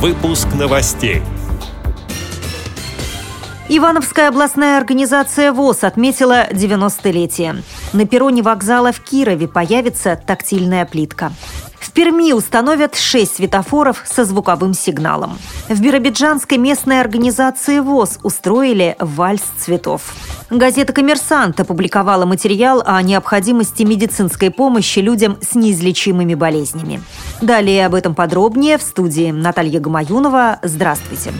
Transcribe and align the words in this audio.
Выпуск 0.00 0.46
новостей. 0.54 1.22
Ивановская 3.68 4.28
областная 4.28 4.78
организация 4.78 5.52
ВОЗ 5.52 5.82
отметила 5.82 6.48
90-летие. 6.52 7.64
На 7.92 8.06
перроне 8.06 8.42
вокзала 8.42 8.92
в 8.92 9.00
Кирове 9.00 9.48
появится 9.48 10.14
тактильная 10.14 10.86
плитка. 10.86 11.32
В 11.88 11.92
Перми 11.92 12.34
установят 12.34 12.96
6 12.96 13.36
светофоров 13.36 14.02
со 14.04 14.26
звуковым 14.26 14.74
сигналом. 14.74 15.38
В 15.70 15.80
Биробиджанской 15.80 16.58
местной 16.58 17.00
организации 17.00 17.78
ВОЗ 17.78 18.18
устроили 18.22 18.94
вальс 18.98 19.42
цветов. 19.56 20.14
Газета 20.50 20.92
«Коммерсант» 20.92 21.58
опубликовала 21.58 22.26
материал 22.26 22.82
о 22.84 23.00
необходимости 23.00 23.84
медицинской 23.84 24.50
помощи 24.50 24.98
людям 24.98 25.38
с 25.40 25.54
неизлечимыми 25.54 26.34
болезнями. 26.34 27.00
Далее 27.40 27.86
об 27.86 27.94
этом 27.94 28.14
подробнее 28.14 28.76
в 28.76 28.82
студии 28.82 29.30
Наталья 29.30 29.80
Гамаюнова. 29.80 30.58
Здравствуйте. 30.62 31.32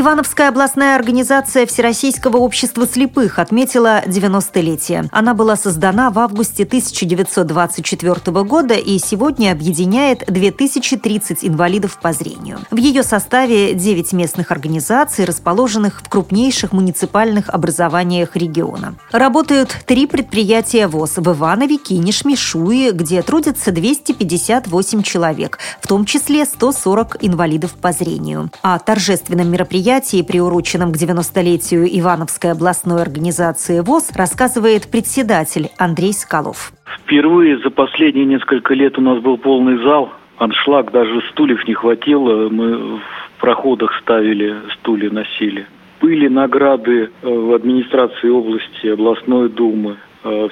Ивановская 0.00 0.50
областная 0.50 0.94
организация 0.94 1.66
Всероссийского 1.66 2.36
общества 2.36 2.86
слепых 2.86 3.40
отметила 3.40 4.00
90-летие. 4.06 5.08
Она 5.10 5.34
была 5.34 5.56
создана 5.56 6.10
в 6.10 6.20
августе 6.20 6.62
1924 6.62 8.44
года 8.44 8.74
и 8.74 8.96
сегодня 8.98 9.50
объединяет 9.50 10.22
2030 10.28 11.44
инвалидов 11.44 11.98
по 12.00 12.12
зрению. 12.12 12.60
В 12.70 12.76
ее 12.76 13.02
составе 13.02 13.74
9 13.74 14.12
местных 14.12 14.52
организаций, 14.52 15.24
расположенных 15.24 16.00
в 16.00 16.08
крупнейших 16.08 16.70
муниципальных 16.70 17.48
образованиях 17.48 18.36
региона. 18.36 18.94
Работают 19.10 19.78
три 19.84 20.06
предприятия 20.06 20.86
ВОЗ 20.86 21.14
в 21.16 21.32
Иванове, 21.32 21.76
Кинешме, 21.76 22.36
Шуе, 22.36 22.92
где 22.92 23.20
трудятся 23.22 23.72
258 23.72 25.02
человек, 25.02 25.58
в 25.80 25.88
том 25.88 26.04
числе 26.04 26.44
140 26.44 27.16
инвалидов 27.22 27.72
по 27.72 27.90
зрению. 27.90 28.52
О 28.62 28.78
торжественном 28.78 29.50
мероприятии 29.50 29.87
мероприятии, 29.88 30.22
приуроченном 30.22 30.92
к 30.92 30.96
90-летию 30.96 31.86
Ивановской 31.98 32.52
областной 32.52 33.00
организации 33.00 33.80
ВОЗ, 33.80 34.12
рассказывает 34.14 34.90
председатель 34.90 35.68
Андрей 35.78 36.12
Скалов. 36.12 36.72
Впервые 36.98 37.58
за 37.58 37.70
последние 37.70 38.26
несколько 38.26 38.74
лет 38.74 38.98
у 38.98 39.00
нас 39.00 39.18
был 39.20 39.38
полный 39.38 39.82
зал. 39.82 40.10
Аншлаг, 40.36 40.92
даже 40.92 41.22
стульев 41.30 41.66
не 41.66 41.72
хватило. 41.72 42.50
Мы 42.50 42.98
в 42.98 43.40
проходах 43.40 43.98
ставили, 44.02 44.56
стулья 44.74 45.10
носили. 45.10 45.66
Были 46.02 46.28
награды 46.28 47.08
э, 47.22 47.28
в 47.28 47.54
администрации 47.54 48.28
области, 48.28 48.88
областной 48.88 49.48
думы, 49.48 49.96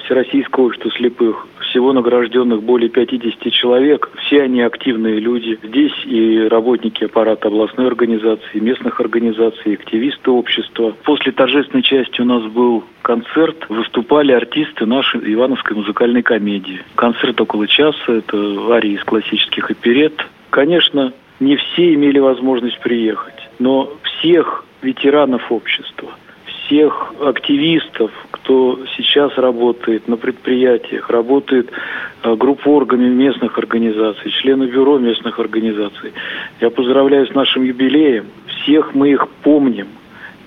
Всероссийского 0.03 0.65
общества 0.65 0.91
слепых 0.91 1.47
всего 1.69 1.93
награжденных 1.93 2.63
более 2.63 2.89
50 2.89 3.51
человек. 3.51 4.09
Все 4.21 4.43
они 4.43 4.61
активные 4.61 5.19
люди. 5.19 5.59
Здесь 5.61 5.93
и 6.05 6.47
работники 6.49 7.03
аппарата 7.03 7.47
областной 7.47 7.87
организации, 7.87 8.59
местных 8.59 8.99
организаций, 8.99 9.73
активисты 9.73 10.31
общества. 10.31 10.95
После 11.03 11.31
торжественной 11.31 11.83
части 11.83 12.21
у 12.21 12.25
нас 12.25 12.43
был 12.43 12.83
концерт. 13.01 13.65
Выступали 13.69 14.31
артисты 14.31 14.85
нашей 14.85 15.33
Ивановской 15.33 15.75
музыкальной 15.75 16.23
комедии. 16.23 16.81
Концерт 16.95 17.39
около 17.39 17.67
часа. 17.67 17.97
Это 18.07 18.37
арии 18.71 18.93
из 18.93 19.03
классических 19.03 19.69
оперет. 19.69 20.25
Конечно, 20.49 21.13
не 21.39 21.55
все 21.57 21.93
имели 21.93 22.19
возможность 22.19 22.79
приехать, 22.79 23.49
но 23.59 23.91
всех 24.03 24.65
ветеранов 24.81 25.51
общества– 25.51 26.09
всех 26.67 27.13
активистов, 27.21 28.11
кто 28.31 28.79
сейчас 28.95 29.35
работает 29.37 30.07
на 30.07 30.17
предприятиях, 30.17 31.09
работает 31.09 31.69
э, 32.23 32.35
группоргами 32.35 33.07
местных 33.07 33.57
организаций, 33.57 34.31
члены 34.31 34.65
бюро 34.65 34.97
местных 34.97 35.39
организаций. 35.39 36.13
Я 36.59 36.69
поздравляю 36.69 37.27
с 37.27 37.33
нашим 37.33 37.63
юбилеем. 37.63 38.27
Всех 38.47 38.93
мы 38.93 39.11
их 39.11 39.27
помним. 39.43 39.87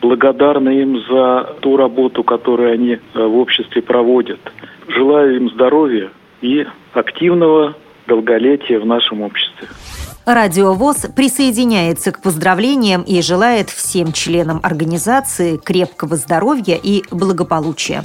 Благодарны 0.01 0.81
им 0.81 1.03
за 1.09 1.57
ту 1.61 1.77
работу, 1.77 2.23
которую 2.23 2.73
они 2.73 2.93
э, 2.93 2.99
в 3.15 3.37
обществе 3.37 3.83
проводят. 3.83 4.41
Желаю 4.89 5.37
им 5.37 5.50
здоровья 5.50 6.11
и 6.41 6.67
активного 6.93 7.75
долголетия 8.06 8.78
в 8.78 8.87
нашем 8.87 9.23
обществе. 9.23 9.69
Радио 10.26 10.75
ВОЗ 10.75 11.06
присоединяется 11.16 12.12
к 12.12 12.20
поздравлениям 12.20 13.03
и 13.03 13.22
желает 13.22 13.70
всем 13.70 14.12
членам 14.12 14.60
организации 14.62 15.56
крепкого 15.56 16.16
здоровья 16.16 16.78
и 16.81 17.03
благополучия. 17.10 18.04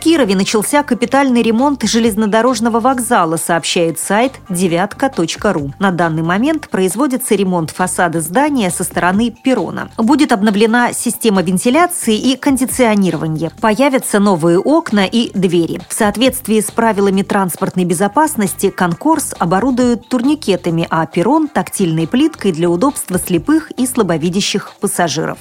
Кирове 0.00 0.34
начался 0.34 0.82
капитальный 0.82 1.42
ремонт 1.42 1.82
железнодорожного 1.82 2.80
вокзала, 2.80 3.36
сообщает 3.36 3.98
сайт 3.98 4.32
девятка.ру. 4.48 5.74
На 5.78 5.90
данный 5.90 6.22
момент 6.22 6.70
производится 6.70 7.34
ремонт 7.34 7.70
фасада 7.70 8.22
здания 8.22 8.70
со 8.70 8.82
стороны 8.82 9.30
перрона. 9.30 9.90
Будет 9.98 10.32
обновлена 10.32 10.94
система 10.94 11.42
вентиляции 11.42 12.16
и 12.16 12.34
кондиционирования. 12.36 13.52
Появятся 13.60 14.20
новые 14.20 14.58
окна 14.58 15.04
и 15.04 15.30
двери. 15.38 15.82
В 15.86 15.92
соответствии 15.92 16.60
с 16.60 16.70
правилами 16.70 17.20
транспортной 17.20 17.84
безопасности 17.84 18.70
конкурс 18.70 19.34
оборудуют 19.38 20.08
турникетами, 20.08 20.86
а 20.88 21.04
перрон– 21.04 21.46
тактильной 21.52 22.08
плиткой 22.08 22.52
для 22.52 22.70
удобства 22.70 23.18
слепых 23.18 23.70
и 23.72 23.86
слабовидящих 23.86 24.72
пассажиров. 24.80 25.38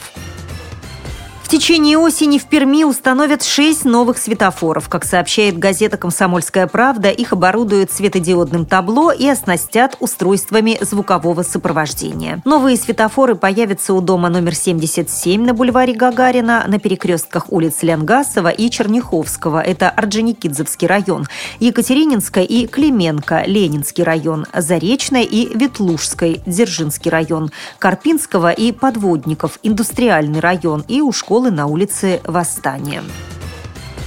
В 1.50 1.52
течение 1.52 1.98
осени 1.98 2.38
в 2.38 2.46
Перми 2.46 2.84
установят 2.84 3.42
шесть 3.42 3.84
новых 3.84 4.20
светофоров. 4.20 4.88
Как 4.88 5.04
сообщает 5.04 5.58
газета 5.58 5.98
«Комсомольская 5.98 6.68
правда», 6.68 7.10
их 7.10 7.34
оборудуют 7.34 7.90
светодиодным 7.90 8.68
табло 8.68 9.12
и 9.12 9.28
оснастят 9.28 9.98
устройствами 10.00 10.78
звукового 10.80 11.42
сопровождения. 11.42 12.40
Новые 12.46 12.78
светофоры 12.78 13.34
появятся 13.34 13.96
у 13.96 14.02
дома 14.02 14.30
номер 14.30 14.54
77 14.54 15.44
на 15.44 15.56
бульваре 15.56 15.96
Гагарина, 15.96 16.66
на 16.68 16.78
перекрестках 16.78 17.52
улиц 17.52 17.82
Лянгасова 17.82 18.50
и 18.50 18.70
Черняховского. 18.70 19.60
Это 19.60 19.90
Орджоникидзевский 19.90 20.86
район. 20.88 21.26
Екатерининская 21.60 22.44
и 22.44 22.68
Клименко, 22.68 23.46
Ленинский 23.48 24.04
район. 24.04 24.46
Заречная 24.54 25.24
и 25.24 25.58
Ветлужской, 25.58 26.44
Дзержинский 26.46 27.10
район. 27.10 27.50
Карпинского 27.80 28.52
и 28.52 28.72
Подводников, 28.72 29.58
Индустриальный 29.64 30.42
район 30.42 30.86
и 30.88 31.02
у 31.02 31.12
школы 31.12 31.39
школы 31.40 31.52
на 31.52 31.68
улице 31.68 32.20
Восстания. 32.26 33.02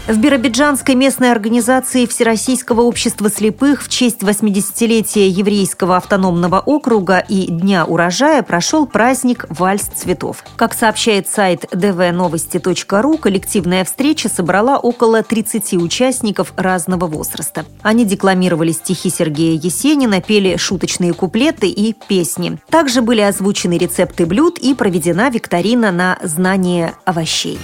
В 0.09 0.19
Биробиджанской 0.19 0.97
местной 0.97 1.31
организации 1.31 2.07
Всероссийского 2.07 2.81
общества 2.81 3.31
слепых 3.31 3.85
в 3.85 3.89
честь 3.89 4.23
80-летия 4.23 5.29
еврейского 5.29 5.97
автономного 5.97 6.59
округа 6.59 7.19
и 7.21 7.47
Дня 7.47 7.85
урожая 7.85 8.43
прошел 8.43 8.87
праздник 8.87 9.47
«Вальс 9.49 9.83
цветов». 9.83 10.45
Как 10.57 10.75
сообщает 10.75 11.29
сайт 11.29 11.67
dvnovosti.ru, 11.73 13.17
коллективная 13.17 13.85
встреча 13.85 14.29
собрала 14.29 14.77
около 14.77 15.23
30 15.23 15.75
участников 15.75 16.53
разного 16.57 17.07
возраста. 17.07 17.65
Они 17.83 18.05
декламировали 18.05 18.73
стихи 18.73 19.09
Сергея 19.09 19.57
Есенина, 19.57 20.21
пели 20.21 20.57
шуточные 20.57 21.13
куплеты 21.13 21.69
и 21.69 21.95
песни. 22.09 22.59
Также 22.71 23.03
были 23.03 23.21
озвучены 23.21 23.79
рецепты 23.79 24.27
блюд 24.27 24.59
и 24.59 24.75
проведена 24.75 25.31
викторина 25.31 25.93
на 25.93 26.19
знание 26.25 26.95
овощей. 27.05 27.61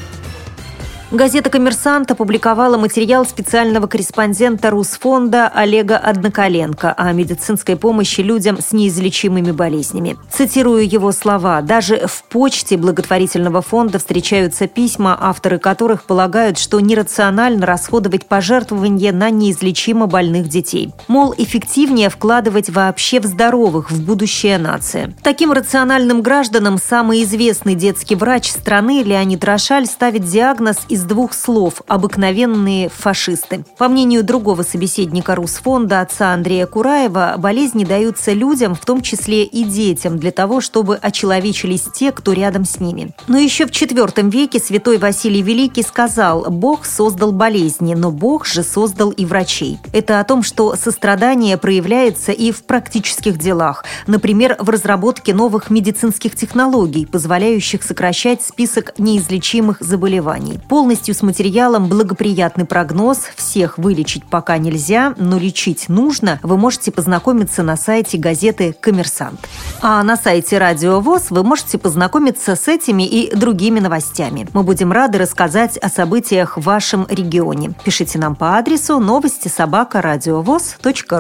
Газета 1.11 1.49
«Коммерсант» 1.49 2.11
опубликовала 2.11 2.77
материал 2.77 3.25
специального 3.25 3.87
корреспондента 3.87 4.69
Русфонда 4.69 5.49
Олега 5.49 5.97
Одноколенко 5.97 6.93
о 6.93 7.13
медицинской 7.13 7.77
помощи 7.77 8.21
людям 8.21 8.59
с 8.61 8.73
неизлечимыми 8.73 9.53
болезнями. 9.53 10.19
Цитирую 10.31 10.87
его 10.87 11.11
слова. 11.13 11.63
«Даже 11.63 12.07
в 12.07 12.25
почте 12.25 12.77
благотворительного 12.77 13.63
фонда 13.63 13.99
встречаются 13.99 14.67
письма, 14.67 15.17
авторы 15.19 15.59
которых 15.59 16.05
полагают, 16.05 16.59
что 16.59 16.79
нерационально 16.79 17.65
расходовать 17.65 18.27
пожертвования 18.27 19.11
на 19.11 19.31
неизлечимо 19.31 20.09
больных 20.09 20.49
детей. 20.49 20.93
Мол, 21.09 21.35
эффективнее 21.39 22.11
вкладывать 22.11 22.69
вообще 22.69 23.19
в 23.21 23.25
здоровых, 23.25 23.91
в 23.91 24.05
будущее 24.05 24.59
нации». 24.59 25.17
Таким 25.23 25.53
рациональным 25.53 26.21
гражданам 26.21 26.77
самый 26.77 27.23
известный 27.23 27.77
детский 27.77 28.15
врач 28.15 28.51
страны 28.51 29.03
Леонид 29.03 29.43
Рошаль 29.43 29.87
ставит 29.87 30.27
диагноз 30.27 30.77
из 30.91 30.98
из 30.99 31.05
двух 31.05 31.33
слов 31.33 31.83
«обыкновенные 31.87 32.89
фашисты». 32.89 33.65
По 33.79 33.87
мнению 33.87 34.25
другого 34.25 34.65
собеседника 34.65 35.37
Русфонда, 35.37 36.01
отца 36.01 36.33
Андрея 36.33 36.67
Кураева, 36.67 37.37
болезни 37.39 37.85
даются 37.85 38.33
людям, 38.33 38.75
в 38.75 38.85
том 38.85 39.01
числе 39.01 39.45
и 39.45 39.63
детям, 39.63 40.19
для 40.19 40.33
того, 40.33 40.61
чтобы 40.61 40.97
очеловечились 40.97 41.85
те, 41.95 42.11
кто 42.11 42.33
рядом 42.33 42.65
с 42.65 42.81
ними. 42.81 43.13
Но 43.29 43.39
еще 43.39 43.67
в 43.67 43.71
IV 43.71 44.29
веке 44.29 44.59
святой 44.59 44.99
Василий 44.99 45.41
Великий 45.41 45.85
сказал 45.85 46.51
«Бог 46.51 46.85
создал 46.85 47.31
болезни, 47.31 47.95
но 47.95 48.11
Бог 48.11 48.45
же 48.45 48.65
создал 48.65 49.11
и 49.11 49.25
врачей». 49.25 49.79
Это 49.93 50.19
о 50.19 50.25
том, 50.25 50.43
что 50.43 50.75
сострадание 50.75 51.57
проявляется 51.59 52.33
и 52.33 52.51
в 52.51 52.65
практических 52.65 53.39
делах, 53.39 53.85
например, 54.09 54.57
в 54.59 54.69
разработке 54.69 55.33
новых 55.33 55.71
медицинских 55.71 56.35
технологий, 56.35 57.07
позволяющих 57.07 57.85
сокращать 57.85 58.43
список 58.43 58.99
неизлечимых 58.99 59.81
заболеваний. 59.81 60.59
Пол 60.69 60.88
полностью 60.89 61.15
с 61.15 61.21
материалом 61.21 61.87
«Благоприятный 61.87 62.65
прогноз. 62.65 63.25
Всех 63.37 63.77
вылечить 63.77 64.25
пока 64.25 64.57
нельзя, 64.57 65.13
но 65.19 65.39
лечить 65.39 65.91
нужно» 65.91 66.41
вы 66.43 66.57
можете 66.57 66.91
познакомиться 66.91 67.63
на 67.63 67.77
сайте 67.77 68.17
газеты 68.17 68.75
«Коммерсант». 68.81 69.39
А 69.83 70.03
на 70.03 70.17
сайте 70.17 70.57
Радио 70.57 71.01
ВОЗ 71.01 71.27
вы 71.29 71.45
можете 71.45 71.77
познакомиться 71.77 72.57
с 72.57 72.69
этими 72.69 73.03
и 73.03 73.37
другими 73.37 73.81
новостями. 73.81 74.49
Мы 74.55 74.63
будем 74.63 74.91
рады 74.91 75.19
рассказать 75.19 75.77
о 75.77 75.91
событиях 75.91 76.57
в 76.57 76.63
вашем 76.63 77.07
регионе. 77.11 77.75
Пишите 77.85 78.19
нам 78.19 78.35
по 78.35 78.57
адресу 78.57 78.99
новости 78.99 79.49
собака 79.49 80.01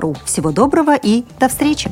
ру. 0.00 0.16
Всего 0.24 0.50
доброго 0.50 0.96
и 0.96 1.26
до 1.38 1.48
встречи! 1.50 1.90